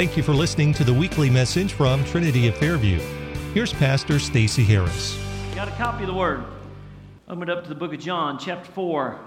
[0.00, 3.00] Thank you for listening to the weekly message from Trinity of Fairview.
[3.52, 5.22] Here's Pastor Stacy Harris.
[5.54, 6.42] Got a copy of the Word?
[7.28, 9.20] Open it up to the book of John, chapter 4,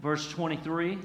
[0.00, 0.96] verse 23.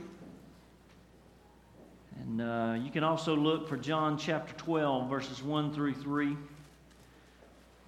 [2.21, 6.27] And uh, you can also look for John chapter 12, verses 1 through 3.
[6.27, 6.35] We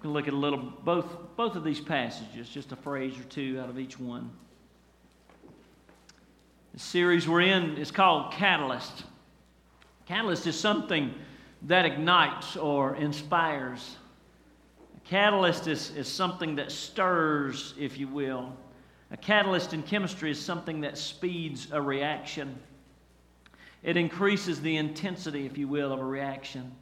[0.02, 1.06] can look at a little, both,
[1.36, 4.32] both of these passages, just a phrase or two out of each one.
[6.74, 9.04] The series we're in is called Catalyst.
[10.10, 11.14] Catalyst is something
[11.68, 13.96] that ignites or inspires.
[14.96, 18.52] A catalyst is, is something that stirs, if you will.
[19.12, 22.58] A catalyst in chemistry is something that speeds a reaction.
[23.84, 26.72] It increases the intensity, if you will, of a reaction.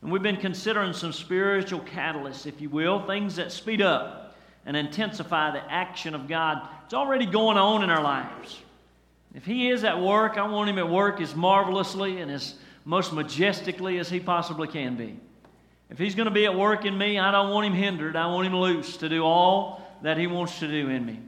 [0.00, 4.36] And we've been considering some spiritual catalysts, if you will, things that speed up
[4.66, 6.68] and intensify the action of God.
[6.84, 8.62] It's already going on in our lives.
[9.34, 12.54] If He is at work, I want Him at work as marvelously and as
[12.84, 15.18] most majestically as He possibly can be.
[15.90, 18.16] If He's going to be at work in me, I don't want Him hindered.
[18.16, 21.20] I want Him loose to do all that He wants to do in me.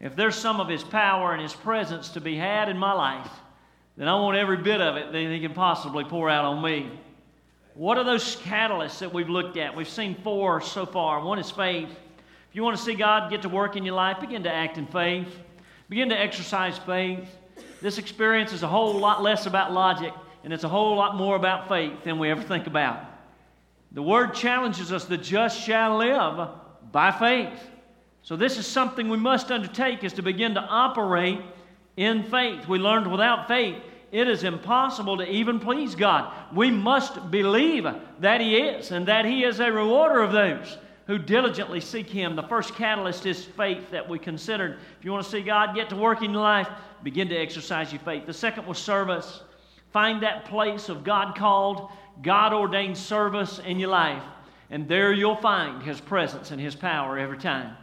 [0.00, 3.30] If there's some of His power and His presence to be had in my life,
[3.96, 6.90] then I want every bit of it that He can possibly pour out on me.
[7.74, 9.76] What are those catalysts that we've looked at?
[9.76, 11.24] We've seen four so far.
[11.24, 11.90] One is faith.
[11.90, 14.78] If you want to see God get to work in your life, begin to act
[14.78, 15.28] in faith.
[15.88, 17.26] Begin to exercise faith.
[17.80, 20.12] This experience is a whole lot less about logic,
[20.44, 23.04] and it's a whole lot more about faith than we ever think about.
[23.92, 26.48] The Word challenges us the just shall live
[26.92, 27.58] by faith.
[28.22, 31.40] So, this is something we must undertake is to begin to operate
[31.96, 32.68] in faith.
[32.68, 33.76] We learned without faith,
[34.12, 36.30] it is impossible to even please God.
[36.54, 37.86] We must believe
[38.20, 40.76] that He is and that He is a rewarder of those
[41.08, 42.36] who diligently seek Him.
[42.36, 44.78] The first catalyst is faith that we considered.
[44.98, 46.68] If you want to see God get to work in your life,
[47.02, 48.26] begin to exercise your faith.
[48.26, 49.40] The second was service.
[49.90, 51.90] Find that place of God called,
[52.22, 54.22] God ordained service in your life,
[54.70, 57.74] and there you'll find His presence and His power every time.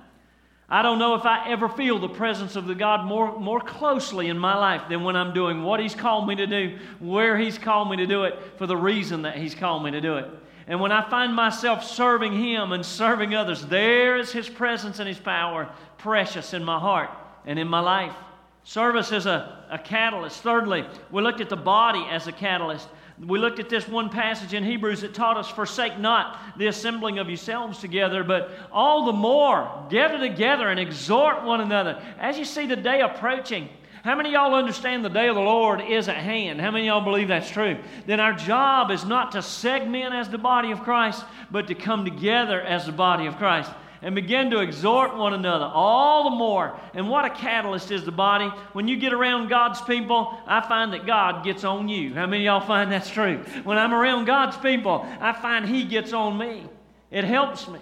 [0.69, 4.29] I don't know if I ever feel the presence of the God more, more closely
[4.29, 7.57] in my life than when I'm doing what He's called me to do, where He's
[7.57, 10.29] called me to do it, for the reason that He's called me to do it.
[10.67, 15.07] And when I find myself serving Him and serving others, there is His presence and
[15.07, 17.11] His power precious in my heart
[17.45, 18.15] and in my life.
[18.63, 20.41] Service is a, a catalyst.
[20.41, 22.87] Thirdly, we looked at the body as a catalyst.
[23.23, 27.19] We looked at this one passage in Hebrews that taught us, forsake not the assembling
[27.19, 32.01] of yourselves together, but all the more gather together and exhort one another.
[32.19, 33.69] As you see the day approaching,
[34.05, 36.61] how many y'all understand the day of the Lord is at hand?
[36.61, 37.75] How many y'all believe that's true?
[38.05, 42.05] Then our job is not to segment as the body of Christ, but to come
[42.05, 43.71] together as the body of Christ
[44.03, 46.79] and begin to exhort one another all the more.
[46.93, 48.45] And what a catalyst is the body.
[48.73, 52.13] When you get around God's people, I find that God gets on you.
[52.13, 53.43] How many y'all find that's true?
[53.63, 56.63] When I'm around God's people, I find He gets on me.
[57.09, 57.79] It helps me.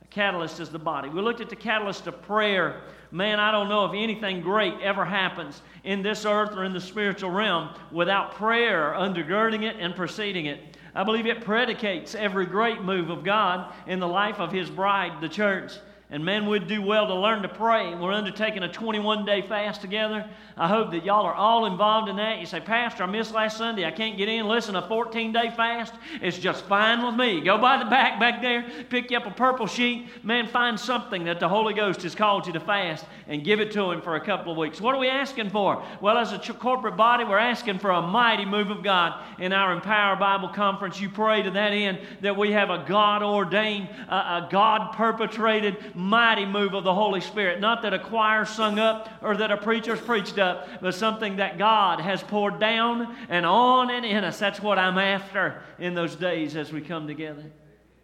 [0.00, 1.08] The catalyst is the body.
[1.08, 2.82] We looked at the catalyst of prayer.
[3.12, 6.80] Man, I don't know if anything great ever happens in this earth or in the
[6.80, 10.76] spiritual realm without prayer undergirding it and preceding it.
[10.94, 15.20] I believe it predicates every great move of God in the life of His bride,
[15.20, 15.72] the church.
[16.12, 17.94] And men would do well to learn to pray.
[17.94, 20.28] We're undertaking a 21 day fast together.
[20.56, 22.40] I hope that y'all are all involved in that.
[22.40, 23.84] You say, Pastor, I missed last Sunday.
[23.84, 24.48] I can't get in.
[24.48, 27.40] Listen, a 14 day fast is just fine with me.
[27.40, 30.08] Go by the back back there, pick you up a purple sheet.
[30.24, 33.70] Man, find something that the Holy Ghost has called you to fast and give it
[33.72, 34.80] to Him for a couple of weeks.
[34.80, 35.82] What are we asking for?
[36.00, 39.72] Well, as a corporate body, we're asking for a mighty move of God in our
[39.72, 41.00] Empower Bible Conference.
[41.00, 46.46] You pray to that end that we have a God ordained, a God perpetrated, mighty
[46.46, 47.60] move of the Holy Spirit.
[47.60, 51.58] Not that a choir sung up or that a preacher's preached up, but something that
[51.58, 54.38] God has poured down and on and in us.
[54.38, 57.44] That's what I'm after in those days as we come together.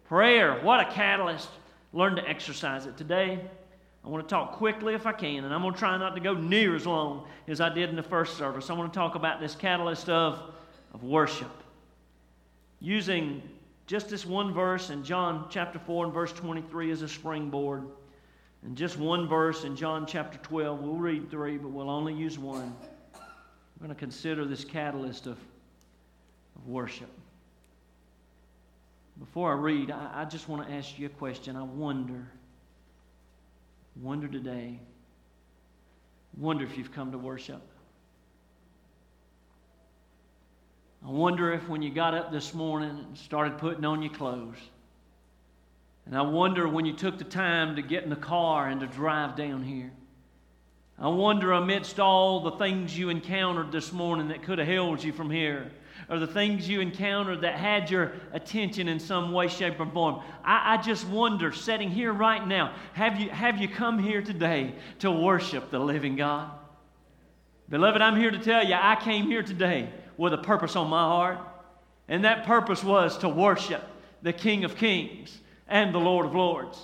[0.05, 1.49] Prayer, what a catalyst.
[1.93, 2.95] Learn to exercise it.
[2.97, 3.39] Today,
[4.05, 6.21] I want to talk quickly if I can, and I'm going to try not to
[6.21, 8.69] go near as long as I did in the first service.
[8.69, 10.41] I want to talk about this catalyst of,
[10.93, 11.51] of worship.
[12.79, 13.41] Using
[13.87, 17.85] just this one verse in John chapter 4 and verse 23 is a springboard.
[18.63, 20.81] And just one verse in John chapter 12.
[20.81, 22.75] We'll read three, but we'll only use one.
[23.13, 25.37] We're going to consider this catalyst of,
[26.57, 27.09] of worship.
[29.19, 31.55] Before I read, I, I just want to ask you a question.
[31.55, 32.27] I wonder,
[34.01, 34.79] wonder today,
[36.35, 37.61] wonder if you've come to worship.
[41.07, 44.57] I wonder if when you got up this morning and started putting on your clothes,
[46.05, 48.87] and I wonder when you took the time to get in the car and to
[48.87, 49.89] drive down here,
[50.99, 55.13] I wonder amidst all the things you encountered this morning that could have held you
[55.13, 55.71] from here,
[56.09, 60.21] or the things you encountered that had your attention in some way, shape, or form.
[60.43, 64.75] I, I just wonder, sitting here right now, have you, have you come here today
[64.99, 66.51] to worship the living God?
[67.69, 71.03] Beloved, I'm here to tell you, I came here today with a purpose on my
[71.03, 71.37] heart,
[72.07, 73.83] and that purpose was to worship
[74.21, 75.37] the King of Kings
[75.67, 76.79] and the Lord of Lords.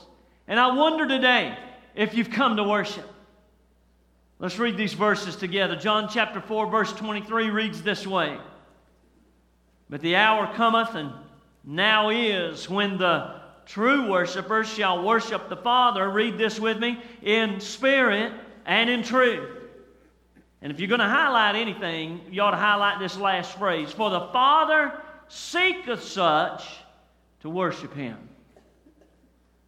[0.48, 1.58] And I wonder today
[1.96, 3.10] if you've come to worship.
[4.40, 5.76] Let's read these verses together.
[5.76, 8.38] John chapter 4, verse 23 reads this way
[9.90, 11.12] But the hour cometh, and
[11.64, 16.10] now is, when the true worshipers shall worship the Father.
[16.10, 18.34] Read this with me in spirit
[18.66, 19.63] and in truth.
[20.64, 24.10] And if you're going to highlight anything, you ought to highlight this last phrase For
[24.10, 24.94] the Father
[25.28, 26.64] seeketh such
[27.42, 28.18] to worship him.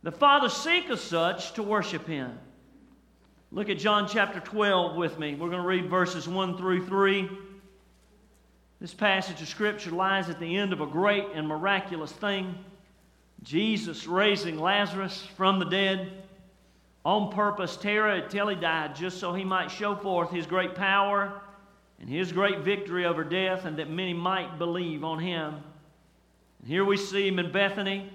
[0.03, 2.39] The Father seeketh such to worship him.
[3.51, 5.35] Look at John chapter 12 with me.
[5.35, 7.29] We're going to read verses 1 through 3.
[8.79, 12.55] This passage of Scripture lies at the end of a great and miraculous thing
[13.43, 16.23] Jesus raising Lazarus from the dead.
[17.05, 21.39] On purpose, Terah until he died, just so he might show forth his great power
[21.99, 25.61] and his great victory over death, and that many might believe on him.
[26.59, 28.09] And here we see him in Bethany.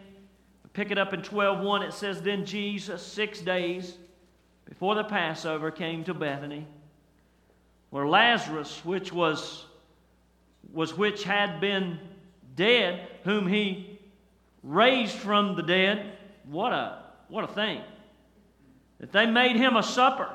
[0.72, 1.82] Pick it up in 12:1.
[1.86, 3.96] It says, Then Jesus, six days
[4.68, 6.66] before the Passover came to Bethany,
[7.90, 9.66] where Lazarus, which was,
[10.72, 11.98] was which had been
[12.56, 13.98] dead, whom he
[14.64, 16.12] raised from the dead.
[16.44, 17.82] What a what a thing.
[19.00, 20.30] That they made him a supper.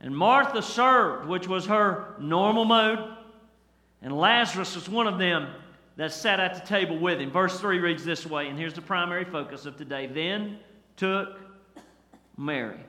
[0.00, 2.98] And Martha served, which was her normal mode.
[4.02, 5.48] And Lazarus was one of them
[5.96, 7.30] that sat at the table with him.
[7.30, 10.06] Verse 3 reads this way, and here's the primary focus of today.
[10.06, 10.58] Then
[10.96, 11.38] took
[12.36, 12.80] Mary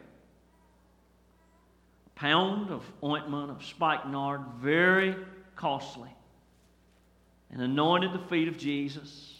[2.07, 5.15] a pound of ointment of spikenard, very
[5.55, 6.09] costly,
[7.51, 9.31] and anointed the feet of Jesus.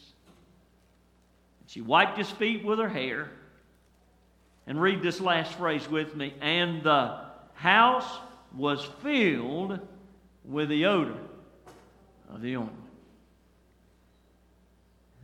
[1.68, 3.32] She wiped his feet with her hair.
[4.68, 6.34] And read this last phrase with me.
[6.42, 7.22] And the
[7.54, 8.20] house
[8.56, 9.80] was filled
[10.44, 11.18] with the odor
[12.30, 12.80] of the ointment.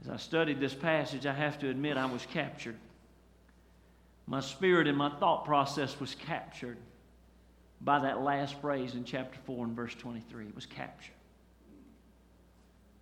[0.03, 2.75] As I studied this passage, I have to admit I was captured.
[4.25, 6.77] My spirit and my thought process was captured
[7.81, 10.47] by that last phrase in chapter 4 and verse 23.
[10.47, 11.13] It was captured.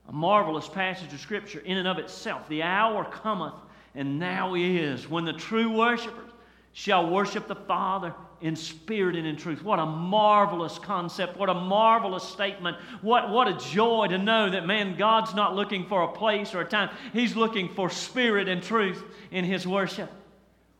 [0.07, 2.49] A marvelous passage of Scripture in and of itself.
[2.49, 3.53] The hour cometh,
[3.93, 6.28] and now is, when the true worshipers
[6.73, 9.63] shall worship the Father in spirit and in truth.
[9.63, 11.37] What a marvelous concept.
[11.37, 12.77] What a marvelous statement.
[13.01, 16.61] What, what a joy to know that, man, God's not looking for a place or
[16.61, 16.89] a time.
[17.11, 20.09] He's looking for spirit and truth in His worship.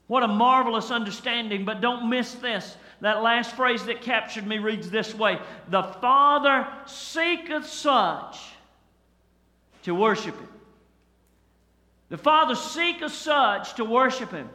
[0.07, 1.65] What a marvelous understanding.
[1.65, 2.77] But don't miss this.
[3.01, 5.39] That last phrase that captured me reads this way
[5.69, 8.39] The Father seeketh such
[9.83, 10.47] to worship Him.
[12.09, 14.49] The Father seeketh such to worship Him.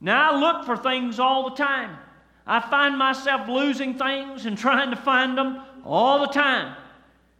[0.00, 1.96] Now I look for things all the time.
[2.46, 6.76] I find myself losing things and trying to find them all the time.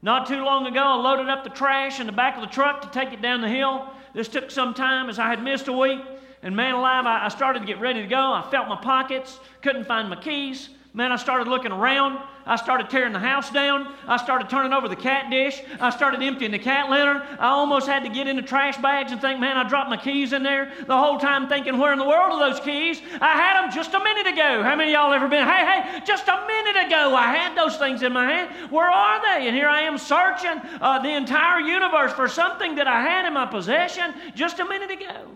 [0.03, 2.83] Not too long ago, I loaded up the trash in the back of the truck
[2.83, 3.91] to take it down the hill.
[4.15, 6.01] This took some time as I had missed a week.
[6.43, 8.19] And man alive, I, started to get ready to go.
[8.19, 10.69] I felt my pockets, couldn't find my keys.
[10.97, 12.21] Man, I started looking around.
[12.47, 13.93] I started tearing the house down.
[14.07, 15.61] I started turning over the cat dish.
[15.81, 17.21] I started emptying the cat litter.
[17.41, 20.33] I almost had to get into trash bags and think, man, I dropped my keys
[20.33, 20.73] in there.
[20.87, 23.03] The whole time thinking, where in the world are those keys?
[23.21, 24.63] I had them just a minute ago.
[24.63, 28.05] How many y'all ever been, hey, hey, just a minute ago I had those things
[28.05, 28.71] in my hand.
[28.71, 29.49] Where are they?
[29.49, 33.33] And here I am searching uh, the entire universe for something that I had in
[33.33, 35.27] my possession just a minute ago.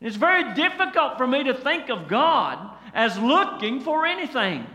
[0.00, 4.66] It's very difficult for me to think of God as looking for anything.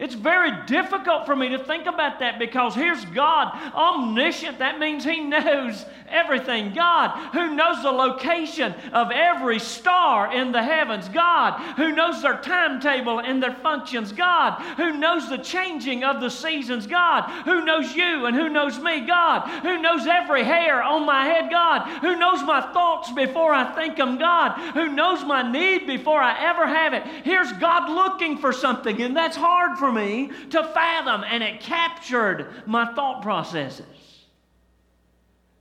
[0.00, 4.58] It's very difficult for me to think about that because here's God, omniscient.
[4.58, 6.72] That means He knows everything.
[6.72, 11.10] God, who knows the location of every star in the heavens.
[11.10, 14.10] God, who knows their timetable and their functions.
[14.12, 16.86] God, who knows the changing of the seasons.
[16.86, 19.06] God, who knows you and who knows me.
[19.06, 21.50] God, who knows every hair on my head.
[21.50, 24.18] God, who knows my thoughts before I think them.
[24.18, 27.06] God, who knows my need before I ever have it.
[27.22, 32.64] Here's God looking for something, and that's hard for me to fathom, and it captured
[32.66, 33.86] my thought processes.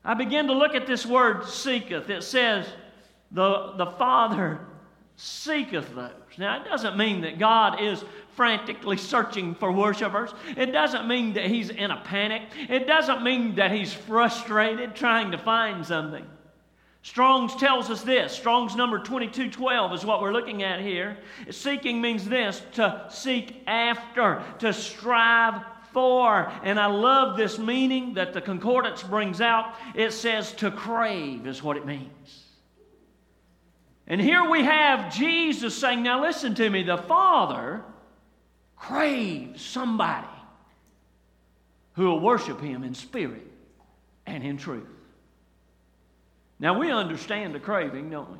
[0.03, 2.09] I began to look at this word seeketh.
[2.09, 2.67] It says,
[3.31, 4.59] the, the Father
[5.15, 6.11] seeketh those.
[6.37, 8.03] Now, it doesn't mean that God is
[8.35, 10.33] frantically searching for worshipers.
[10.55, 12.43] It doesn't mean that He's in a panic.
[12.69, 16.25] It doesn't mean that He's frustrated trying to find something.
[17.01, 18.33] Strong's tells us this.
[18.33, 21.17] Strong's number 2212 is what we're looking at here.
[21.49, 25.63] Seeking means this to seek after, to strive
[25.93, 26.51] for.
[26.63, 29.75] And I love this meaning that the concordance brings out.
[29.95, 32.43] It says to crave, is what it means.
[34.05, 37.83] And here we have Jesus saying, Now listen to me, the Father
[38.75, 40.27] craves somebody
[41.93, 43.45] who will worship Him in spirit
[44.25, 44.87] and in truth.
[46.59, 48.37] Now, we understand the craving, don't we?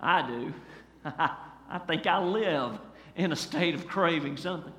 [0.00, 0.54] I do.
[1.04, 2.78] I think I live
[3.16, 4.72] in a state of craving something.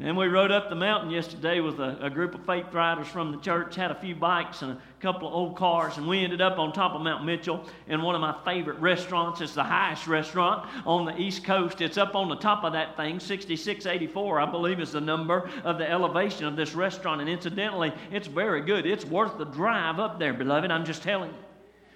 [0.00, 3.30] And we rode up the mountain yesterday with a, a, group of faith riders from
[3.30, 6.40] the church, had a few bikes and a couple of old cars, and we ended
[6.40, 9.40] up on top of Mount Mitchell in one of my favorite restaurants.
[9.40, 11.80] It's the highest restaurant on the East Coast.
[11.80, 15.78] It's up on the top of that thing, 6684, I believe is the number of
[15.78, 17.20] the elevation of this restaurant.
[17.20, 18.86] And incidentally, it's very good.
[18.86, 20.72] It's worth the drive up there, beloved.
[20.72, 21.53] I'm just telling you.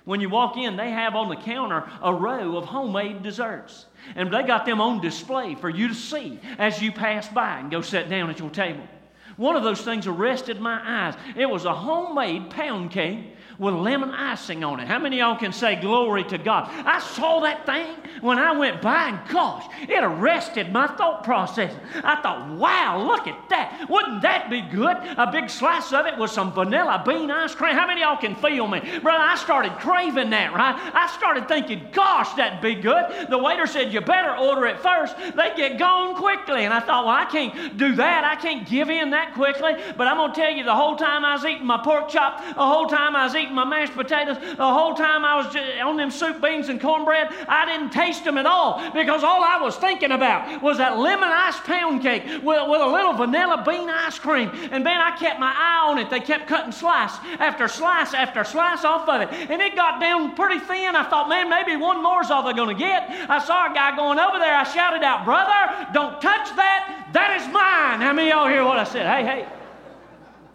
[0.09, 3.85] When you walk in, they have on the counter a row of homemade desserts.
[4.17, 7.71] And they got them on display for you to see as you pass by and
[7.71, 8.89] go sit down at your table.
[9.37, 11.15] One of those things arrested my eyes.
[11.37, 14.87] It was a homemade pound cake with lemon icing on it.
[14.87, 16.69] How many y'all can say glory to God?
[16.87, 21.75] I saw that thing when I went by, and gosh, it arrested my thought process.
[22.05, 23.87] I thought, wow, look at that.
[23.89, 24.97] Wouldn't that be good?
[25.17, 27.75] A big slice of it with some vanilla bean ice cream.
[27.75, 28.81] How many y'all can feel me?
[29.01, 30.77] Brother, I started craving that, right?
[30.95, 33.29] I started thinking, gosh, that'd be good.
[33.29, 35.17] The waiter said, you better order it first.
[35.17, 36.65] They get gone quickly.
[36.65, 38.25] And I thought, well, I can't do that.
[38.25, 39.75] I can't give in that quickly.
[39.97, 42.39] But I'm going to tell you, the whole time I was eating my pork chop,
[42.39, 45.57] the whole time I was eating eating my mashed potatoes the whole time I was
[45.83, 47.29] on them soup beans and cornbread.
[47.49, 51.29] I didn't taste them at all because all I was thinking about was that lemon
[51.29, 54.51] ice pound cake with, with a little vanilla bean ice cream.
[54.71, 56.11] And man, I kept my eye on it.
[56.11, 59.33] They kept cutting slice after slice after slice off of it.
[59.51, 60.95] And it got down pretty thin.
[60.95, 63.09] I thought, man, maybe one more is all they're going to get.
[63.31, 64.55] I saw a guy going over there.
[64.55, 67.09] I shouted out, brother, don't touch that.
[67.13, 68.01] That is mine.
[68.01, 69.07] How many of y'all hear what I said?
[69.07, 69.58] Hey, hey.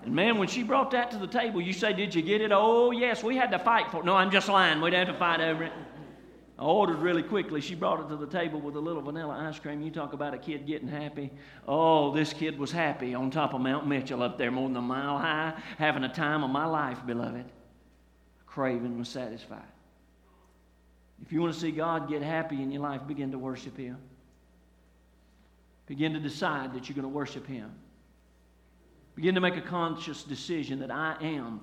[0.05, 2.51] And man, when she brought that to the table, you say, Did you get it?
[2.51, 4.05] Oh, yes, we had to fight for it.
[4.05, 4.81] No, I'm just lying.
[4.81, 5.71] We'd have to fight over it.
[6.59, 7.61] I ordered really quickly.
[7.61, 9.81] She brought it to the table with a little vanilla ice cream.
[9.81, 11.31] You talk about a kid getting happy.
[11.67, 14.81] Oh, this kid was happy on top of Mount Mitchell up there, more than a
[14.81, 17.45] mile high, having a time of my life, beloved.
[18.45, 19.61] Craving was satisfied.
[21.25, 23.97] If you want to see God get happy in your life, begin to worship Him.
[25.87, 27.71] Begin to decide that you're going to worship Him.
[29.15, 31.61] Begin to make a conscious decision that I am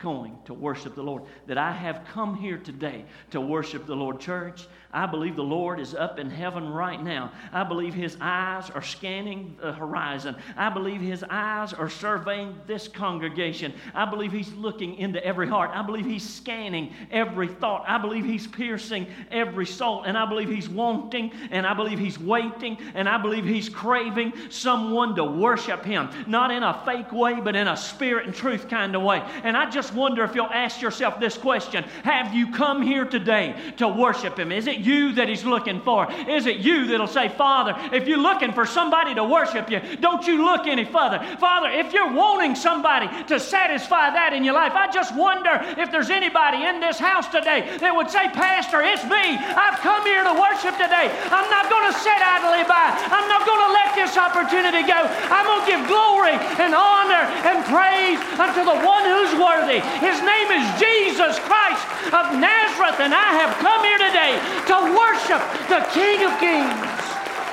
[0.00, 1.22] going to worship the Lord.
[1.46, 4.20] That I have come here today to worship the Lord.
[4.20, 7.32] Church, I believe the Lord is up in heaven right now.
[7.50, 10.36] I believe His eyes are scanning the horizon.
[10.54, 13.72] I believe His eyes are surveying this congregation.
[13.94, 15.70] I believe He's looking into every heart.
[15.72, 17.84] I believe He's scanning every thought.
[17.88, 20.02] I believe He's piercing every soul.
[20.02, 24.34] And I believe He's wanting, and I believe He's waiting, and I believe He's craving
[24.50, 26.10] someone to worship Him.
[26.26, 29.22] Not in a fake way, but in a spirit and truth kind of way.
[29.42, 33.56] And I just wonder if you'll ask yourself this question Have you come here today
[33.78, 34.52] to worship Him?
[34.52, 36.10] Is it you that He's looking for?
[36.28, 40.26] Is it you that'll say, Father, if you're looking for somebody to worship you, don't
[40.26, 41.20] you look any further?
[41.38, 45.90] Father, if you're wanting somebody to satisfy that in your life, I just wonder if
[45.90, 49.38] there's anybody in this house today that would say, Pastor, it's me.
[49.38, 51.10] I've come here to worship today.
[51.30, 52.94] I'm not going to sit idly by.
[53.08, 54.98] I'm not going to let this opportunity go.
[55.30, 59.80] I'm going to give glory and honor and praise unto the one who's worthy.
[60.00, 64.36] His name is Jesus Christ of Nazareth, and I have come here today
[64.68, 66.72] to worship the King of Kings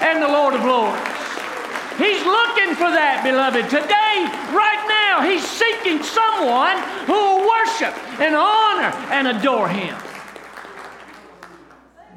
[0.01, 1.01] and the Lord of Lords.
[1.97, 3.65] He's looking for that, beloved.
[3.69, 4.23] Today,
[4.55, 9.97] right now, He's seeking someone who will worship and honor and adore Him.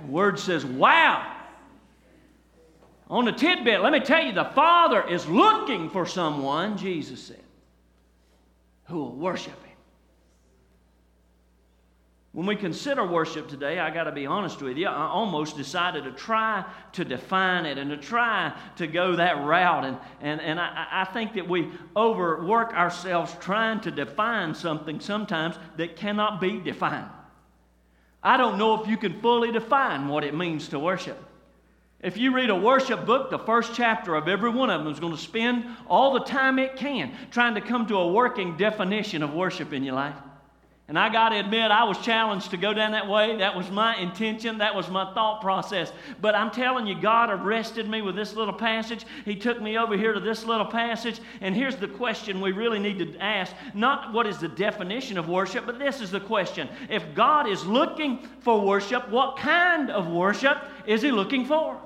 [0.02, 1.28] The word says, wow.
[3.11, 7.42] On the tidbit, let me tell you, the Father is looking for someone, Jesus said,
[8.85, 9.62] who will worship.
[12.32, 16.04] When we consider worship today, I got to be honest with you, I almost decided
[16.04, 19.84] to try to define it and to try to go that route.
[19.84, 25.56] And, and, and I, I think that we overwork ourselves trying to define something sometimes
[25.76, 27.10] that cannot be defined.
[28.22, 31.22] I don't know if you can fully define what it means to worship.
[32.00, 34.98] If you read a worship book, the first chapter of every one of them is
[34.98, 39.22] going to spend all the time it can trying to come to a working definition
[39.22, 40.16] of worship in your life.
[40.92, 43.38] And I got to admit, I was challenged to go down that way.
[43.38, 44.58] That was my intention.
[44.58, 45.90] That was my thought process.
[46.20, 49.06] But I'm telling you, God arrested me with this little passage.
[49.25, 51.18] He took me over here to this little passage.
[51.40, 55.30] And here's the question we really need to ask not what is the definition of
[55.30, 56.68] worship, but this is the question.
[56.90, 61.80] If God is looking for worship, what kind of worship is He looking for?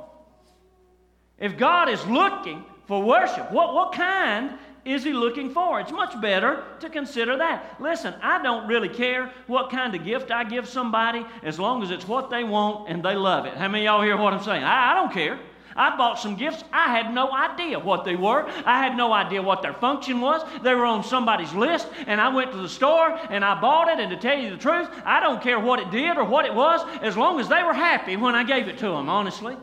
[1.39, 5.81] If God is looking for worship, what, what kind is he looking for?
[5.81, 7.77] It's much better to consider that.
[7.81, 11.91] Listen, I don't really care what kind of gift I give somebody as long as
[11.91, 13.55] it's what they want and they love it.
[13.55, 14.63] How many y'all hear what I'm saying?
[14.63, 15.39] I, I don't care.
[15.75, 16.65] I bought some gifts.
[16.73, 18.49] I had no idea what they were.
[18.65, 20.43] I had no idea what their function was.
[20.63, 24.01] They were on somebody's list, and I went to the store and I bought it.
[24.01, 26.55] And to tell you the truth, I don't care what it did or what it
[26.55, 29.57] was, as long as they were happy when I gave it to them, honestly.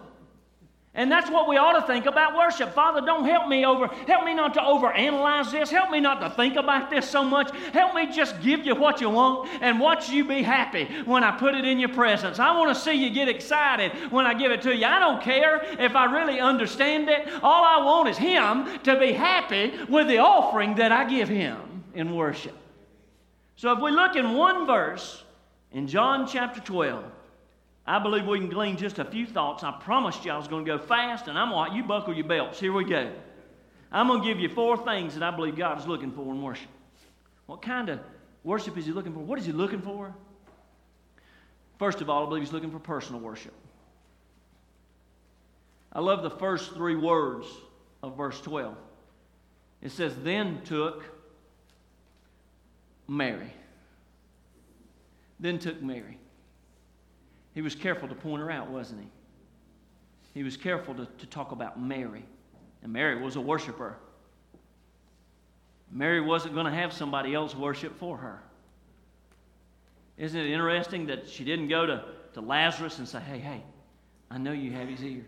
[0.96, 2.72] And that's what we ought to think about worship.
[2.72, 5.72] Father, don't help me over, help me not to overanalyze this.
[5.72, 7.50] Help me not to think about this so much.
[7.74, 11.32] Help me just give you what you want and watch you be happy when I
[11.32, 12.38] put it in your presence.
[12.38, 14.86] I want to see you get excited when I give it to you.
[14.86, 17.28] I don't care if I really understand it.
[17.42, 21.84] All I want is Him to be happy with the offering that I give Him
[21.96, 22.56] in worship.
[23.56, 25.24] So if we look in one verse
[25.72, 27.04] in John chapter 12,
[27.86, 29.64] I believe we can glean just a few thoughts.
[29.64, 32.26] I promised you I was going to go fast, and I'm like, you buckle your
[32.26, 32.60] belts.
[32.60, 33.12] Here we go.
[33.92, 36.42] I'm going to give you four things that I believe God is looking for in
[36.42, 36.70] worship.
[37.46, 38.00] What kind of
[38.44, 39.20] worship is He looking for?
[39.20, 40.16] What is He looking for?
[41.78, 43.54] First of all, I believe He's looking for personal worship.
[45.92, 47.46] I love the first three words
[48.02, 48.76] of verse 12.
[49.82, 51.04] It says, Then took
[53.08, 53.52] Mary.
[55.40, 56.18] Then took Mary.
[57.54, 59.08] He was careful to point her out, wasn't he?
[60.34, 62.26] He was careful to, to talk about Mary.
[62.82, 63.96] And Mary was a worshiper.
[65.92, 68.42] Mary wasn't going to have somebody else worship for her.
[70.18, 73.64] Isn't it interesting that she didn't go to, to Lazarus and say, Hey, hey,
[74.30, 75.26] I know you have his ear.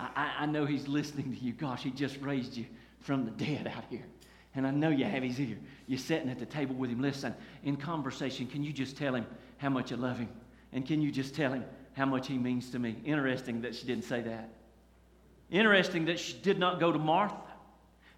[0.00, 1.52] I, I, I know he's listening to you.
[1.52, 2.66] Gosh, he just raised you
[3.00, 4.04] from the dead out here.
[4.54, 5.58] And I know you have his ear.
[5.86, 7.00] You're sitting at the table with him.
[7.00, 9.26] Listen, in conversation, can you just tell him
[9.58, 10.28] how much you love him?
[10.72, 12.96] And can you just tell him how much he means to me?
[13.04, 14.50] Interesting that she didn't say that.
[15.50, 17.36] Interesting that she did not go to Martha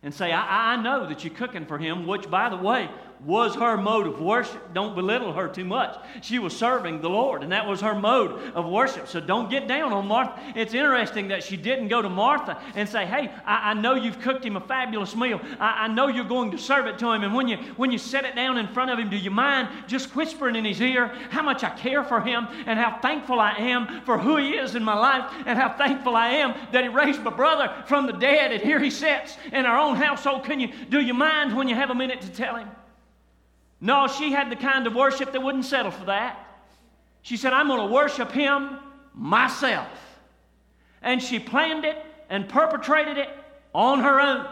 [0.02, 2.90] and say, I, I know that you're cooking for him, which, by the way,
[3.24, 4.72] was her mode of worship.
[4.72, 5.96] Don't belittle her too much.
[6.22, 9.08] She was serving the Lord, and that was her mode of worship.
[9.08, 10.40] So don't get down on Martha.
[10.56, 14.20] It's interesting that she didn't go to Martha and say, Hey, I, I know you've
[14.20, 15.40] cooked him a fabulous meal.
[15.58, 17.22] I, I, know you're going to serve it to him.
[17.22, 19.68] And when you, when you set it down in front of him, do you mind
[19.86, 23.52] just whispering in his ear how much I care for him and how thankful I
[23.52, 26.88] am for who he is in my life and how thankful I am that he
[26.88, 30.44] raised my brother from the dead and here he sits in our own household?
[30.44, 32.68] Can you, do you mind when you have a minute to tell him?
[33.80, 36.46] No, she had the kind of worship that wouldn't settle for that.
[37.22, 38.78] She said, I'm going to worship him
[39.14, 39.88] myself.
[41.02, 41.96] And she planned it
[42.28, 43.28] and perpetrated it
[43.74, 44.46] on her own.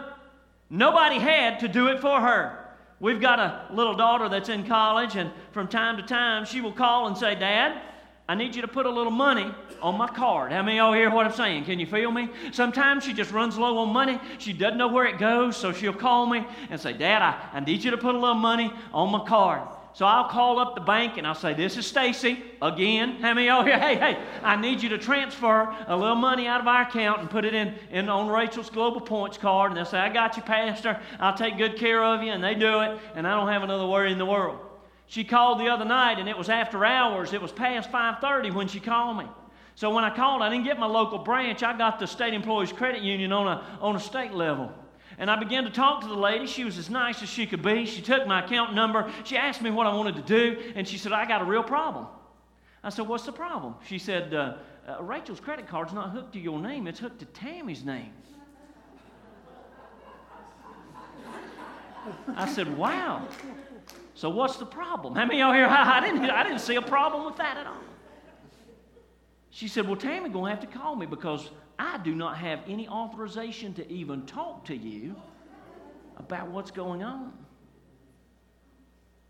[0.69, 2.65] Nobody had to do it for her.
[2.99, 6.73] We've got a little daughter that's in college, and from time to time, she will
[6.73, 7.81] call and say, Dad,
[8.29, 10.51] I need you to put a little money on my card.
[10.51, 11.65] How many y'all hear what I'm saying?
[11.65, 12.29] Can you feel me?
[12.51, 14.19] Sometimes she just runs low on money.
[14.37, 17.59] She doesn't know where it goes, so she'll call me and say, Dad, I, I
[17.59, 19.67] need you to put a little money on my card.
[19.93, 23.15] So I'll call up the bank and I'll say, This is Stacy again.
[23.15, 23.79] How many y'all here?
[23.79, 27.31] Hey, hey, I need you to transfer a little money out of our account and
[27.31, 29.71] put it in, in on Rachel's Global Points card.
[29.71, 31.01] And they'll say, I got you, Pastor.
[31.19, 32.31] I'll take good care of you.
[32.31, 34.68] And they do it, and I don't have another worry in the world.
[35.09, 37.33] She called the other night, and it was after hours.
[37.33, 39.25] It was past 5:30 when she called me.
[39.73, 41.63] So when I called, I didn't get my local branch.
[41.63, 44.71] I got the state employees credit union on a on a state level.
[45.17, 46.45] And I began to talk to the lady.
[46.45, 47.87] She was as nice as she could be.
[47.87, 49.11] She took my account number.
[49.23, 51.63] She asked me what I wanted to do, and she said, "I got a real
[51.63, 52.05] problem."
[52.83, 56.39] I said, "What's the problem?" She said, uh, uh, "Rachel's credit card's not hooked to
[56.39, 56.85] your name.
[56.85, 58.13] It's hooked to Tammy's name."
[62.35, 63.27] I said, "Wow."
[64.19, 65.15] So what's the problem?
[65.15, 65.65] How many y'all here?
[65.69, 67.77] I didn't, I didn't see a problem with that at all.
[69.49, 72.85] She said, Well, Tammy gonna have to call me because I do not have any
[72.89, 75.15] authorization to even talk to you
[76.17, 77.31] about what's going on.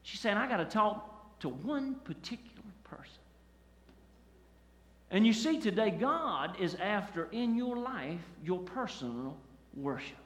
[0.02, 3.22] She said, I got to talk to one particular person.
[5.12, 9.38] And you see, today, God is after in your life your personal
[9.76, 10.18] worship.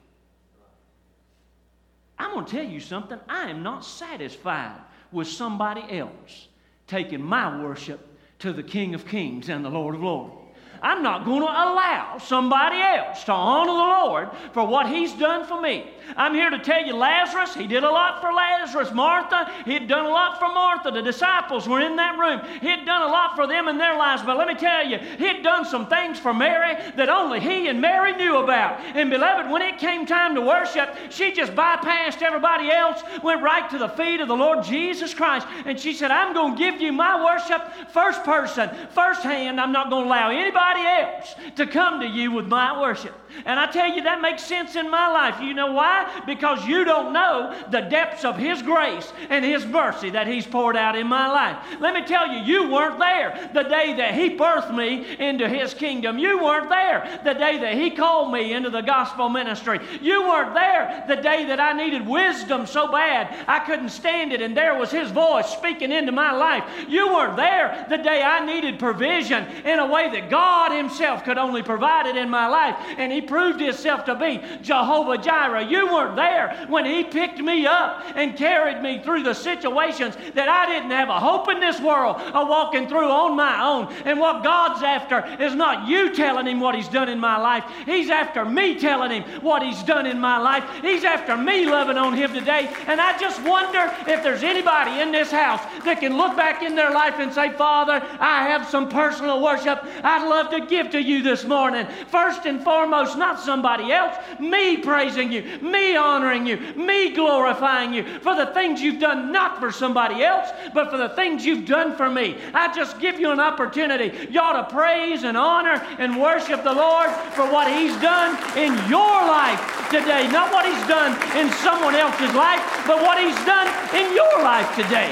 [2.24, 3.20] I'm going to tell you something.
[3.28, 4.80] I am not satisfied
[5.12, 6.48] with somebody else
[6.88, 8.00] taking my worship
[8.40, 10.34] to the King of Kings and the Lord of Lords.
[10.82, 15.46] I'm not going to allow somebody else to honor the Lord for what He's done
[15.46, 15.92] for me.
[16.16, 18.92] I'm here to tell you, Lazarus, he did a lot for Lazarus.
[18.94, 20.92] Martha, he had done a lot for Martha.
[20.92, 22.42] The disciples were in that room.
[22.62, 24.22] He had done a lot for them in their lives.
[24.24, 27.68] But let me tell you, he had done some things for Mary that only he
[27.68, 28.80] and Mary knew about.
[28.96, 33.70] And beloved, when it came time to worship, she just bypassed everybody else, went right
[33.70, 35.48] to the feet of the Lord Jesus Christ.
[35.66, 39.60] And she said, I'm going to give you my worship first person, first hand.
[39.60, 43.14] I'm not going to allow anybody else to come to you with my worship.
[43.46, 45.42] And I tell you, that makes sense in my life.
[45.42, 46.24] You know why?
[46.26, 50.78] Because you don't know the depths of His grace and His mercy that He's poured
[50.78, 51.58] out in my life.
[51.80, 55.74] Let me tell you, you weren't there the day that He birthed me into His
[55.74, 56.18] kingdom.
[56.18, 59.80] You weren't there the day that He called me into the gospel ministry.
[60.02, 64.42] You weren't there the day that I needed wisdom so bad I couldn't stand it,
[64.42, 66.64] and there was His voice speaking into my life.
[66.88, 71.38] You weren't there the day I needed provision in a way that God Himself could
[71.38, 72.76] only provide it in my life.
[72.98, 75.66] And He proved Himself to be Jehovah Jireh.
[75.66, 80.50] You weren't there when He picked me up and carried me through the situations that
[80.50, 83.94] I didn't have a hope in this world of walking through on my own.
[84.06, 87.64] And what God's after is not you telling Him what He's done in my life,
[87.86, 90.64] He's after me telling Him what He's done in my life.
[90.82, 92.72] He's after me loving on Him today.
[92.88, 96.76] And I just wonder if there's anybody in this house that can look back in
[96.76, 101.02] their life and say, Father, I have some personal worship I'd love to give to
[101.02, 101.88] you this morning.
[102.08, 108.04] First and foremost, not somebody else, me praising you, me honoring you, me glorifying you
[108.20, 111.96] for the things you've done, not for somebody else, but for the things you've done
[111.96, 112.36] for me.
[112.54, 114.38] I just give you an opportunity.
[114.38, 119.00] Ought to praise and honor and worship the Lord for what He's done in your
[119.00, 120.28] life today.
[120.32, 124.68] Not what He's done in someone else's life, but what He's done in your life
[124.76, 125.12] today.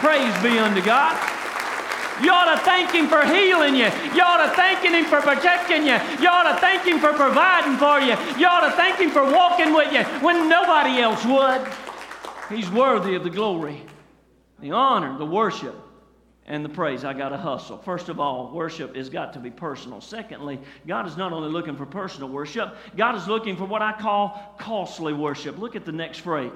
[0.00, 1.41] Praise be unto God.
[2.22, 3.86] You ought to thank Him for healing you.
[4.14, 5.98] You ought to thank Him for protecting you.
[6.22, 8.14] You ought to thank Him for providing for you.
[8.38, 11.66] You ought to thank Him for walking with you when nobody else would.
[12.48, 13.82] He's worthy of the glory,
[14.60, 15.74] the honor, the worship,
[16.46, 17.04] and the praise.
[17.04, 17.78] I got to hustle.
[17.78, 20.00] First of all, worship has got to be personal.
[20.00, 23.92] Secondly, God is not only looking for personal worship, God is looking for what I
[23.92, 25.58] call costly worship.
[25.58, 26.52] Look at the next phrase.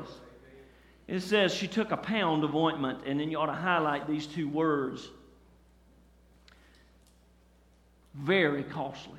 [1.09, 4.27] It says she took a pound of ointment, and then you ought to highlight these
[4.27, 5.09] two words
[8.19, 9.19] very costly.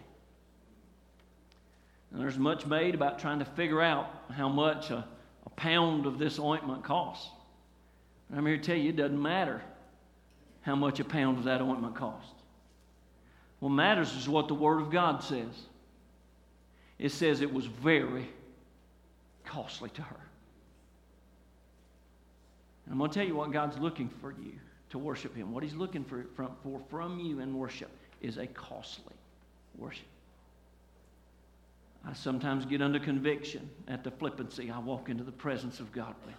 [2.11, 5.05] And there's much made about trying to figure out how much a,
[5.45, 7.29] a pound of this ointment costs.
[8.35, 9.61] I'm here to tell you, it doesn't matter
[10.61, 12.31] how much a pound of that ointment costs.
[13.59, 15.65] What matters is what the Word of God says.
[16.99, 18.27] It says it was very
[19.45, 20.19] costly to her.
[22.85, 24.53] And I'm going to tell you what God's looking for you
[24.89, 25.53] to worship Him.
[25.53, 26.25] What He's looking for
[26.63, 29.15] for from you in worship is a costly
[29.77, 30.05] worship.
[32.05, 36.15] I sometimes get under conviction at the flippancy I walk into the presence of God
[36.25, 36.35] with.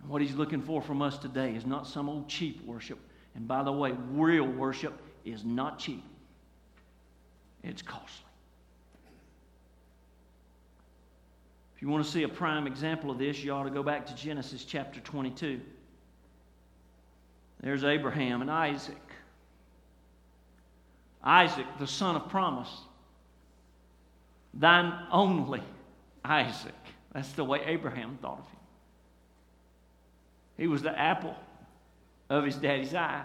[0.00, 2.98] And what He's looking for from us today is not some old cheap worship.
[3.34, 6.04] And by the way, real worship is not cheap,
[7.62, 8.26] it's costly.
[11.76, 14.06] If you want to see a prime example of this, you ought to go back
[14.06, 15.60] to Genesis chapter 22.
[17.62, 18.96] There's Abraham and Isaac.
[21.22, 22.70] Isaac, the son of promise.
[24.54, 25.62] Thine only
[26.24, 26.74] Isaac.
[27.12, 28.60] That's the way Abraham thought of him.
[30.58, 31.36] He was the apple
[32.28, 33.24] of his daddy's eye.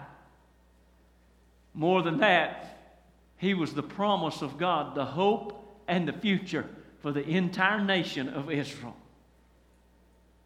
[1.74, 2.96] More than that,
[3.36, 6.68] he was the promise of God, the hope and the future
[7.02, 8.96] for the entire nation of Israel.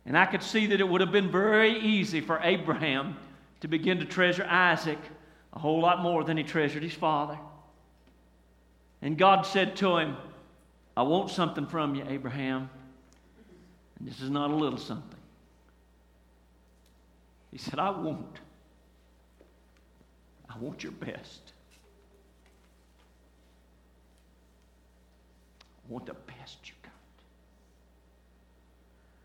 [0.05, 3.17] And I could see that it would have been very easy for Abraham
[3.63, 4.99] to begin to treasure Isaac
[5.53, 7.39] a whole lot more than he treasured his father.
[9.01, 10.17] And God said to him,
[10.97, 12.69] I want something from you, Abraham.
[13.99, 15.19] And this is not a little something.
[17.53, 18.41] He said, I want.
[20.51, 21.53] I want your best.
[25.89, 26.91] I want the best you got.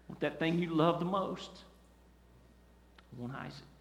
[0.03, 1.49] I want that thing you love the most.
[3.11, 3.76] I want Isaac.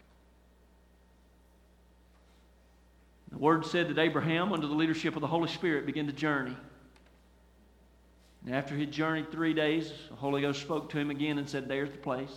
[3.37, 6.57] The word said that Abraham, under the leadership of the Holy Spirit, began to journey.
[8.47, 11.69] And after he journeyed three days, the Holy Ghost spoke to him again and said,
[11.69, 12.33] There's the place.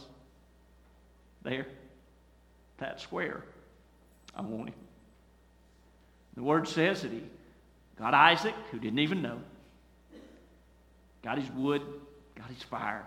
[1.41, 1.67] There.
[2.79, 3.45] That square.
[4.35, 4.75] I want him.
[6.35, 7.23] The word says that he
[7.97, 9.39] got Isaac, who didn't even know,
[11.23, 11.81] got his wood,
[12.35, 13.05] got his fire,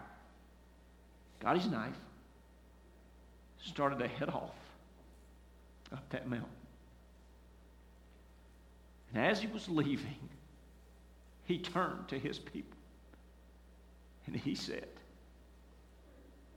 [1.40, 1.98] got his knife,
[3.66, 4.54] started to head off
[5.92, 6.48] up that mountain.
[9.14, 10.28] And as he was leaving,
[11.44, 12.78] he turned to his people
[14.26, 14.88] And he said,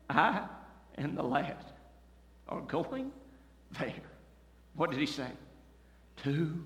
[0.10, 0.48] I
[0.96, 1.58] and the lad
[2.48, 3.12] are going
[3.80, 3.94] there.
[4.76, 5.28] What did he say?
[6.24, 6.63] To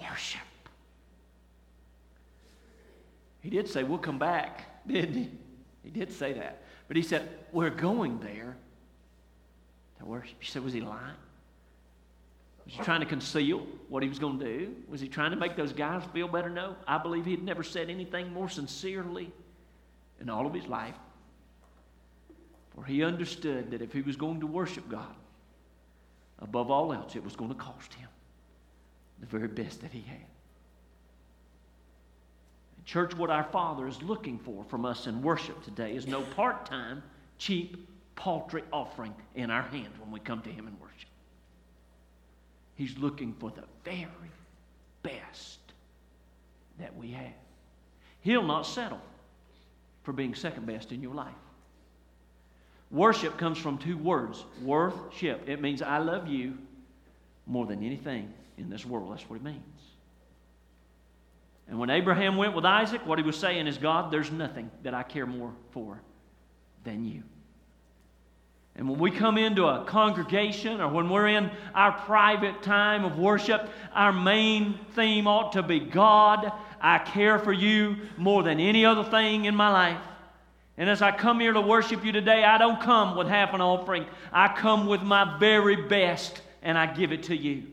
[0.00, 0.40] worship.
[3.40, 5.30] He did say, We'll come back, didn't he?
[5.84, 6.62] He did say that.
[6.88, 8.56] But he said, We're going there
[9.98, 10.36] to worship.
[10.40, 11.14] You said, Was he lying?
[12.68, 14.76] Was he trying to conceal what he was going to do?
[14.88, 16.50] Was he trying to make those guys feel better?
[16.50, 16.76] No.
[16.86, 19.32] I believe he had never said anything more sincerely
[20.20, 20.94] in all of his life.
[22.74, 25.14] For he understood that if he was going to worship God,
[26.40, 28.08] above all else, it was going to cost him
[29.20, 30.26] the very best that he had.
[32.88, 36.64] Church, what our Father is looking for from us in worship today is no part
[36.64, 37.02] time,
[37.36, 41.10] cheap, paltry offering in our hands when we come to Him in worship.
[42.78, 44.06] He's looking for the very
[45.02, 45.58] best
[46.78, 47.34] that we have.
[48.20, 49.00] He'll not settle
[50.04, 51.34] for being second best in your life.
[52.92, 55.48] Worship comes from two words worthship.
[55.48, 56.56] It means I love you
[57.48, 59.10] more than anything in this world.
[59.10, 59.58] That's what it means.
[61.66, 64.94] And when Abraham went with Isaac, what he was saying is, God, there's nothing that
[64.94, 66.00] I care more for
[66.84, 67.24] than you.
[68.78, 73.18] And when we come into a congregation or when we're in our private time of
[73.18, 78.86] worship, our main theme ought to be God, I care for you more than any
[78.86, 80.00] other thing in my life.
[80.76, 83.60] And as I come here to worship you today, I don't come with half an
[83.60, 84.06] offering.
[84.32, 87.64] I come with my very best and I give it to you.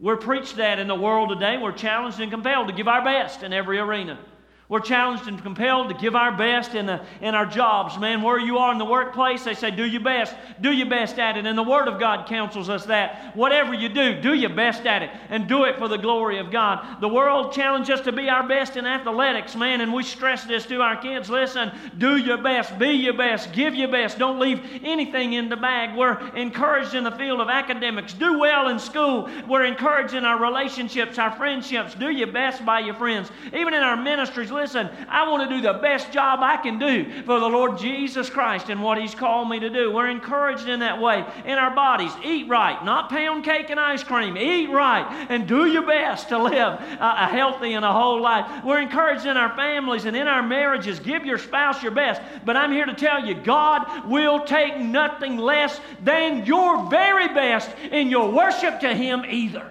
[0.00, 1.58] We're preached that in the world today.
[1.58, 4.18] We're challenged and compelled to give our best in every arena.
[4.66, 7.98] We're challenged and compelled to give our best in, the, in our jobs.
[7.98, 10.34] Man, where you are in the workplace, they say, do your best.
[10.62, 11.44] Do your best at it.
[11.44, 13.36] And the Word of God counsels us that.
[13.36, 16.50] Whatever you do, do your best at it and do it for the glory of
[16.50, 17.02] God.
[17.02, 20.64] The world challenges us to be our best in athletics, man, and we stress this
[20.66, 21.28] to our kids.
[21.28, 24.18] Listen, do your best, be your best, give your best.
[24.18, 25.94] Don't leave anything in the bag.
[25.94, 28.14] We're encouraged in the field of academics.
[28.14, 29.28] Do well in school.
[29.46, 31.94] We're encouraged in our relationships, our friendships.
[31.94, 33.30] Do your best by your friends.
[33.52, 37.22] Even in our ministries, listen, I want to do the best job I can do
[37.22, 39.92] for the Lord Jesus Christ and what He's called me to do.
[39.92, 41.24] We're encouraged in that way.
[41.44, 44.36] In our bodies, eat right, not pound cake and ice cream.
[44.36, 48.64] Eat right and do your best to live a healthy and a whole life.
[48.64, 51.00] We're encouraged in our families and in our marriages.
[51.00, 52.22] Give your spouse your best.
[52.44, 57.70] But I'm here to tell you, God will take nothing less than your very best
[57.90, 59.70] in your worship to Him either.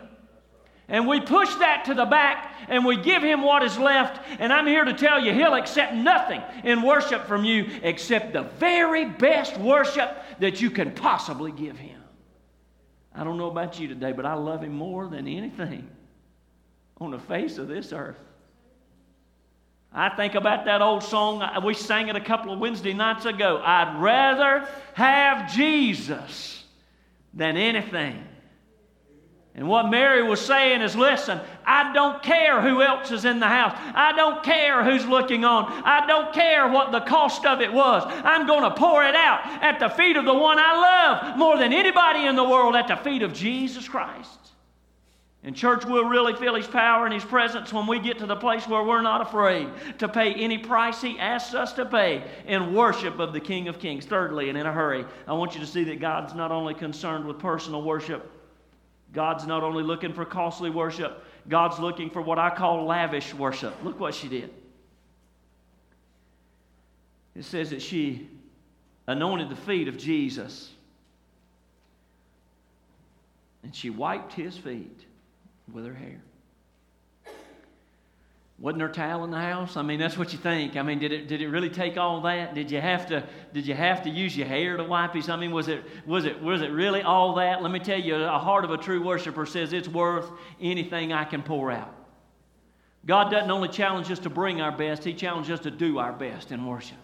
[0.90, 4.22] And we push that to the back and we give him what is left.
[4.40, 8.44] And I'm here to tell you, he'll accept nothing in worship from you except the
[8.44, 12.02] very best worship that you can possibly give him.
[13.16, 15.88] I don't know about you today, but I love him more than anything
[17.00, 18.20] on the face of this earth.
[19.94, 21.48] I think about that old song.
[21.64, 23.62] We sang it a couple of Wednesday nights ago.
[23.64, 26.64] I'd rather have Jesus
[27.34, 28.24] than anything.
[29.56, 33.48] And what Mary was saying is listen, I don't care who else is in the
[33.48, 33.78] house.
[33.94, 35.72] I don't care who's looking on.
[35.86, 38.04] I don't care what the cost of it was.
[38.08, 41.58] I'm going to pour it out at the feet of the one I love more
[41.58, 44.40] than anybody in the world, at the feet of Jesus Christ.
[45.44, 48.36] And church will really feel His power and His presence when we get to the
[48.36, 49.68] place where we're not afraid
[50.00, 53.78] to pay any price He asks us to pay in worship of the King of
[53.78, 54.06] Kings.
[54.06, 57.26] Thirdly, and in a hurry, I want you to see that God's not only concerned
[57.26, 58.32] with personal worship,
[59.14, 63.74] God's not only looking for costly worship, God's looking for what I call lavish worship.
[63.84, 64.50] Look what she did.
[67.36, 68.28] It says that she
[69.08, 70.72] anointed the feet of Jesus
[73.64, 75.06] and she wiped his feet
[75.72, 76.22] with her hair.
[78.64, 79.76] Wasn't there towel in the house?
[79.76, 80.78] I mean, that's what you think.
[80.78, 82.56] I mean, did it, did it really take all that?
[82.56, 85.28] Did you have to did you have to use your hair to wipe his?
[85.28, 87.62] I mean, was it was it was it really all that?
[87.62, 91.26] Let me tell you, a heart of a true worshiper says it's worth anything I
[91.26, 91.94] can pour out.
[93.06, 96.14] God doesn't only challenge us to bring our best, He challenges us to do our
[96.14, 96.96] best in worship.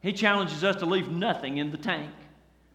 [0.00, 2.10] He challenges us to leave nothing in the tank.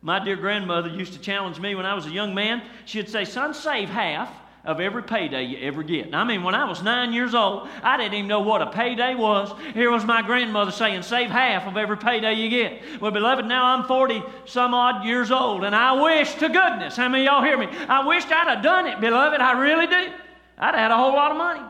[0.01, 2.63] My dear grandmother used to challenge me when I was a young man.
[2.85, 6.13] She'd say, Son, save half of every payday you ever get.
[6.13, 9.15] I mean, when I was nine years old, I didn't even know what a payday
[9.15, 9.51] was.
[9.73, 13.01] Here was my grandmother saying, save half of every payday you get.
[13.01, 17.09] Well, beloved, now I'm 40 some odd years old, and I wish to goodness, how
[17.09, 17.67] many y'all hear me?
[17.87, 19.41] I wished I'd have done it, beloved.
[19.41, 20.13] I really do.
[20.57, 21.61] I'd have had a whole lot of money.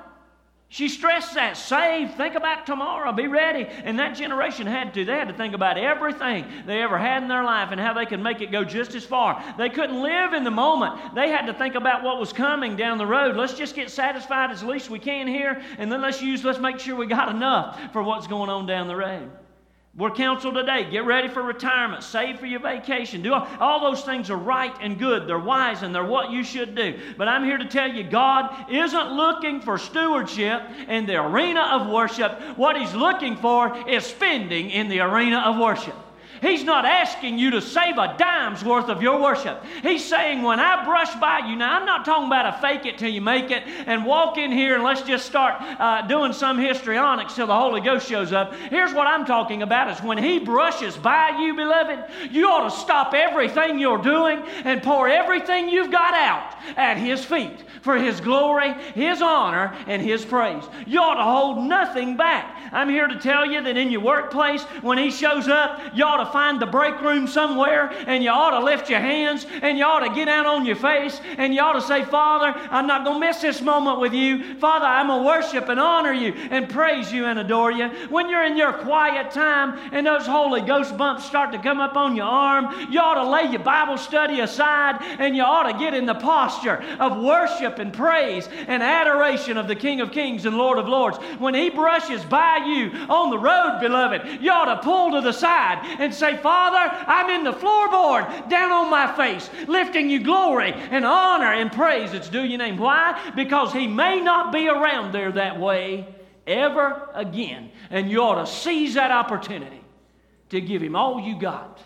[0.74, 1.58] She stressed that.
[1.58, 2.14] Save.
[2.14, 3.12] Think about tomorrow.
[3.12, 3.66] Be ready.
[3.84, 5.04] And that generation had to.
[5.04, 8.06] They had to think about everything they ever had in their life and how they
[8.06, 9.44] could make it go just as far.
[9.58, 11.14] They couldn't live in the moment.
[11.14, 13.36] They had to think about what was coming down the road.
[13.36, 16.80] Let's just get satisfied as least we can here, and then let's use, let's make
[16.80, 19.30] sure we got enough for what's going on down the road.
[19.94, 20.90] We're counseled today.
[20.90, 22.04] Get ready for retirement.
[22.04, 23.22] Save for your vacation.
[23.22, 25.28] Do all, all, those things are right and good.
[25.28, 26.98] They're wise and they're what you should do.
[27.18, 31.92] But I'm here to tell you, God isn't looking for stewardship in the arena of
[31.92, 32.40] worship.
[32.58, 35.96] What He's looking for is spending in the arena of worship.
[36.42, 39.64] He's not asking you to save a dime's worth of your worship.
[39.84, 42.98] He's saying, when I brush by you, now I'm not talking about a fake it
[42.98, 46.58] till you make it and walk in here and let's just start uh, doing some
[46.58, 48.56] histrionics till the Holy Ghost shows up.
[48.56, 52.76] Here's what I'm talking about is when He brushes by you, beloved, you ought to
[52.76, 58.20] stop everything you're doing and pour everything you've got out at His feet for His
[58.20, 60.64] glory, His honor, and His praise.
[60.88, 62.58] You ought to hold nothing back.
[62.72, 66.24] I'm here to tell you that in your workplace, when He shows up, you ought
[66.24, 69.84] to find the break room somewhere and you ought to lift your hands and you
[69.84, 73.04] ought to get out on your face and you ought to say, Father, I'm not
[73.04, 74.56] going to miss this moment with you.
[74.56, 77.90] Father, I'm going to worship and honor you and praise you and adore you.
[78.10, 81.98] When you're in your quiet time and those Holy Ghost bumps start to come up
[81.98, 85.78] on your arm, you ought to lay your Bible study aside and you ought to
[85.78, 90.46] get in the posture of worship and praise and adoration of the King of Kings
[90.46, 91.18] and Lord of Lords.
[91.38, 95.32] When He brushes by you on the road, beloved, you ought to pull to the
[95.32, 100.74] side and say, Father, I'm in the floorboard, down on my face, lifting you glory
[100.74, 102.78] and honor and praise that's due your name.
[102.78, 103.32] Why?
[103.36, 106.08] Because he may not be around there that way
[106.48, 107.72] ever again.
[107.90, 109.82] And you ought to seize that opportunity
[110.50, 111.80] to give him all you got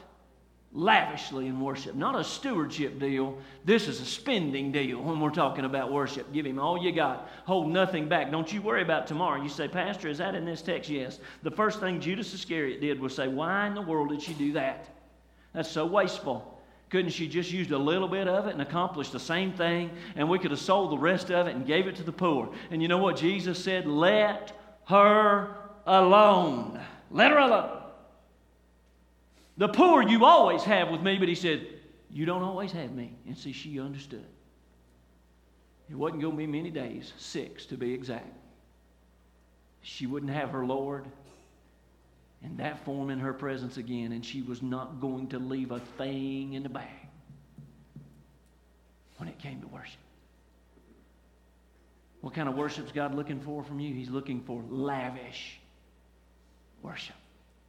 [0.75, 1.95] lavishly in worship.
[1.95, 3.37] Not a stewardship deal.
[3.63, 6.31] This is a spending deal when we're talking about worship.
[6.33, 7.29] Give him all you got.
[7.45, 8.29] Hold nothing back.
[8.29, 9.41] Don't you worry about tomorrow.
[9.41, 10.89] You say, Pastor, is that in this text?
[10.89, 11.19] Yes.
[11.43, 14.51] The first thing Judas Iscariot did was say, Why in the world did she do
[14.53, 14.87] that?
[15.53, 16.51] That's so wasteful.
[16.89, 19.89] Couldn't she just used a little bit of it and accomplished the same thing?
[20.15, 22.53] And we could have sold the rest of it and gave it to the poor.
[22.69, 23.87] And you know what Jesus said?
[23.87, 24.51] Let
[24.85, 26.79] her alone.
[27.09, 27.74] Let her alone.
[29.57, 31.65] The poor you always have with me, but he said,
[32.09, 33.13] You don't always have me.
[33.25, 34.25] And see, she understood.
[35.89, 38.33] It wasn't going to be many days, six to be exact.
[39.81, 41.05] She wouldn't have her Lord
[42.43, 45.79] in that form in her presence again, and she was not going to leave a
[45.97, 46.89] thing in the bag
[49.17, 49.99] when it came to worship.
[52.21, 53.93] What kind of worship is God looking for from you?
[53.93, 55.59] He's looking for lavish
[56.81, 57.15] worship.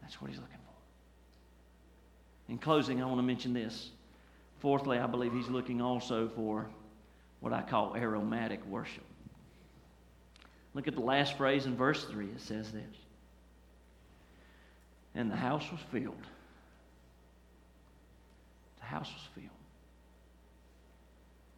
[0.00, 0.65] That's what he's looking for.
[2.48, 3.90] In closing, I want to mention this.
[4.60, 6.68] Fourthly, I believe he's looking also for
[7.40, 9.04] what I call aromatic worship.
[10.74, 12.26] Look at the last phrase in verse 3.
[12.26, 12.96] It says this
[15.14, 16.14] And the house was filled.
[18.78, 19.50] The house was filled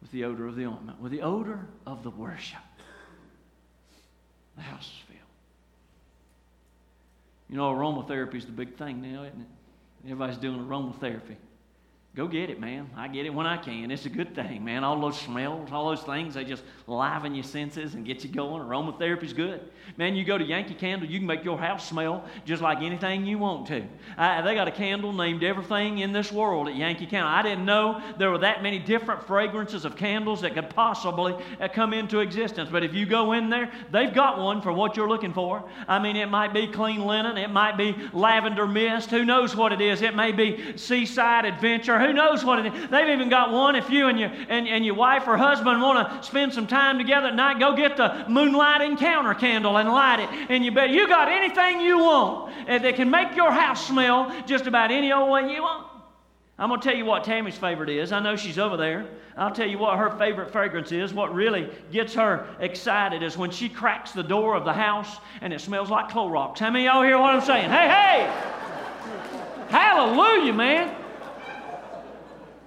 [0.01, 2.59] with the odor of the ointment, with the odor of the worship.
[4.55, 5.19] The house was filled.
[7.49, 9.47] You know, aromatherapy is the big thing now, isn't it?
[10.03, 11.35] Everybody's doing aromatherapy.
[12.15, 12.89] Go get it, man.
[12.97, 13.91] I get it when I can.
[13.91, 14.83] It's a good thing, man.
[14.83, 18.63] All those smells, all those things, they just liven your senses and get you going.
[18.63, 19.61] Aromatherapy's good.
[19.95, 23.27] Man, you go to Yankee Candle, you can make your house smell just like anything
[23.27, 23.81] you want to.
[24.17, 27.31] They got a candle named Everything in This World at Yankee Candle.
[27.31, 31.67] I didn't know there were that many different fragrances of candles that could possibly uh,
[31.67, 32.69] come into existence.
[32.71, 35.63] But if you go in there, they've got one for what you're looking for.
[35.87, 39.11] I mean, it might be clean linen, it might be lavender mist.
[39.11, 40.01] Who knows what it is?
[40.01, 42.89] It may be seaside adventure who knows what it is.
[42.89, 46.07] They've even got one if you and your, and, and your wife or husband want
[46.07, 50.19] to spend some time together at night, go get the moonlight encounter candle and light
[50.19, 50.29] it.
[50.49, 54.33] And you bet you got anything you want eh, that can make your house smell
[54.45, 55.87] just about any old way you want.
[56.59, 58.11] I'm going to tell you what Tammy's favorite is.
[58.11, 59.07] I know she's over there.
[59.37, 61.13] I'll tell you what her favorite fragrance is.
[61.13, 65.53] What really gets her excited is when she cracks the door of the house and
[65.53, 66.59] it smells like Clorox.
[66.59, 67.69] How many y'all hear what I'm saying?
[67.69, 68.59] Hey, hey!
[69.69, 70.98] Hallelujah, man.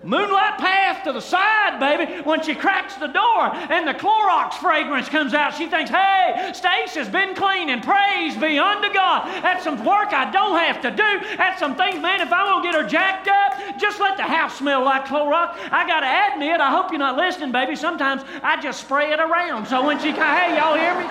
[0.04, 2.22] Moonlight path to the side, baby.
[2.22, 6.94] When she cracks the door and the Clorox fragrance comes out, she thinks, hey, Stace
[6.94, 9.28] has been clean and praise be unto God.
[9.42, 11.36] That's some work I don't have to do.
[11.36, 14.24] That's some things, man, if I want to get her jacked up, just let the
[14.24, 15.56] house smell like Clorox.
[15.70, 17.76] I got to admit, I hope you're not listening, baby.
[17.76, 19.66] Sometimes I just spray it around.
[19.66, 21.06] So when she, hey, y'all hear me?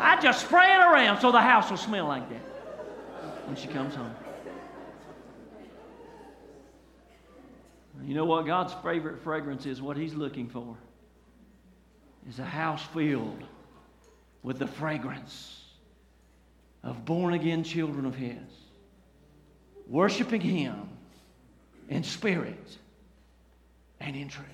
[0.00, 2.40] I just spray it around so the house will smell like that
[3.46, 4.14] when she comes home.
[8.04, 9.82] You know what God's favorite fragrance is?
[9.82, 10.76] What He's looking for
[12.28, 13.42] is a house filled
[14.42, 15.64] with the fragrance
[16.82, 18.36] of born again children of His,
[19.86, 20.88] worshiping Him
[21.88, 22.78] in spirit
[24.00, 24.46] and in truth.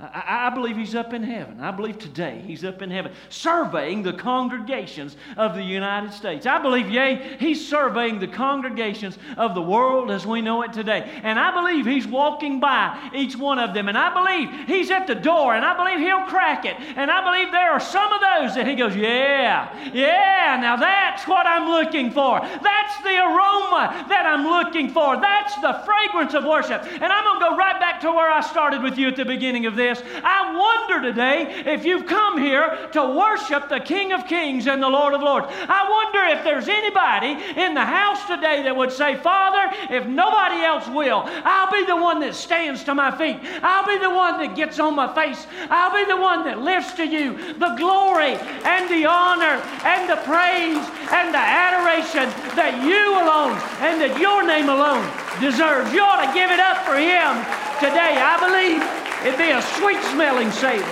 [0.00, 1.60] I, I, believe he's up in heaven.
[1.60, 6.46] I believe today he's up in heaven surveying the congregations of the United States.
[6.46, 11.10] I believe, yea, he's surveying the congregations of the world as we know it today.
[11.24, 13.88] And I believe he's walking by each one of them.
[13.88, 16.76] And I believe he's at the door and I believe he'll crack it.
[16.96, 21.26] And I believe there are some of those that he goes, yeah, yeah, now that's
[21.26, 22.38] what I'm looking for.
[22.40, 25.20] That's the aroma that I'm looking for.
[25.20, 26.84] That's the fragrance of worship.
[26.84, 29.24] And I'm going to go right back to where I started with you at the
[29.24, 30.02] beginning of this this.
[30.22, 34.88] I wonder today if you've come here to worship the King of Kings and the
[34.88, 35.46] Lord of Lords.
[35.50, 40.62] I wonder if there's anybody in the house today that would say, Father, if nobody
[40.62, 43.40] else will, I'll be the one that stands to my feet.
[43.62, 45.46] I'll be the one that gets on my face.
[45.70, 50.20] I'll be the one that lifts to you the glory and the honor and the
[50.28, 55.06] praise and the adoration that you alone and that your name alone
[55.40, 55.92] deserves.
[55.92, 57.40] You ought to give it up for Him
[57.80, 58.18] today.
[58.18, 60.84] I believe It'd be a sweet smelling savor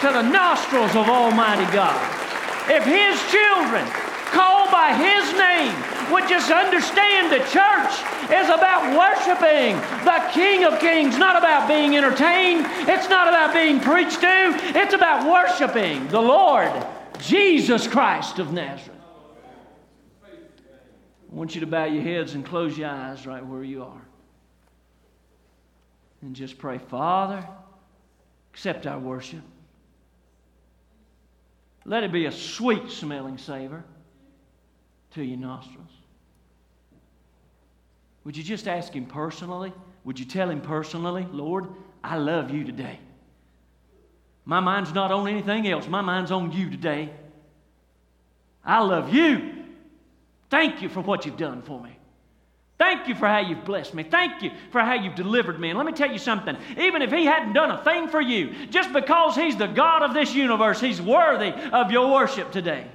[0.00, 1.96] to the nostrils of Almighty God.
[2.68, 3.86] If His children,
[4.28, 5.74] called by His name,
[6.12, 7.92] would just understand the church
[8.30, 12.66] is about worshiping the King of Kings, not about being entertained.
[12.86, 14.52] It's not about being preached to.
[14.76, 16.70] It's about worshiping the Lord
[17.20, 19.00] Jesus Christ of Nazareth.
[20.22, 24.07] I want you to bow your heads and close your eyes right where you are
[26.22, 27.46] and just pray, Father,
[28.52, 29.42] accept our worship.
[31.84, 33.84] Let it be a sweet smelling savor
[35.12, 35.90] to your nostrils.
[38.24, 39.72] Would you just ask Him personally?
[40.04, 41.68] Would you tell Him personally, Lord,
[42.04, 42.98] I love you today?
[44.44, 47.10] My mind's not on anything else, my mind's on you today.
[48.64, 49.64] I love you.
[50.50, 51.97] Thank you for what you've done for me.
[52.78, 54.04] Thank you for how you've blessed me.
[54.04, 55.70] Thank you for how you've delivered me.
[55.70, 56.56] And let me tell you something.
[56.78, 60.14] Even if He hadn't done a thing for you, just because He's the God of
[60.14, 62.86] this universe, He's worthy of your worship today.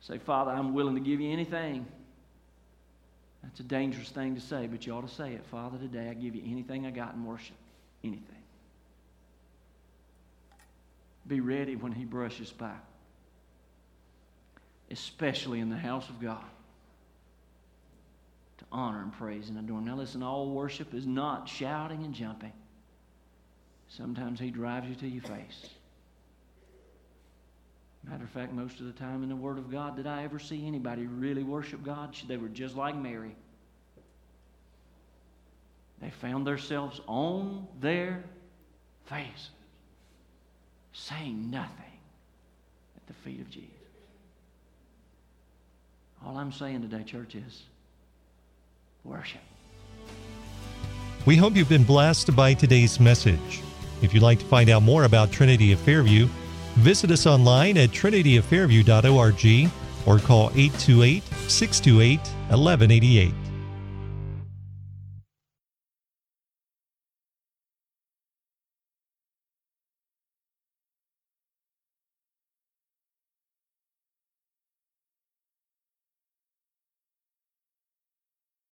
[0.00, 1.86] Say, Father, I'm willing to give you anything.
[3.44, 5.44] That's a dangerous thing to say, but you ought to say it.
[5.46, 7.56] Father, today I give you anything I got in worship.
[8.02, 8.24] Anything.
[11.28, 12.74] Be ready when He brushes by,
[14.90, 16.44] especially in the house of God
[18.70, 19.80] honor and praise and adore.
[19.80, 22.52] Now, listen, all worship is not shouting and jumping.
[23.88, 25.70] Sometimes He drives you to your face.
[28.04, 30.38] Matter of fact, most of the time in the Word of God, did I ever
[30.38, 32.16] see anybody really worship God?
[32.26, 33.34] They were just like Mary.
[36.00, 38.22] They found themselves on their
[39.06, 39.50] faces,
[40.92, 41.98] saying nothing
[42.96, 43.70] at the feet of Jesus.
[46.24, 47.64] All I'm saying today, church, is
[49.04, 49.40] worship.
[51.26, 53.62] We hope you've been blessed by today's message.
[54.00, 56.28] If you'd like to find out more about Trinity of Fairview,
[56.76, 59.70] visit us online at trinityoffairview.org
[60.06, 63.47] or call 828 628 1188.